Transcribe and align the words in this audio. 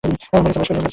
আমরা 0.03 0.13
নীচে 0.43 0.59
বাস 0.59 0.67
করি। 0.69 0.89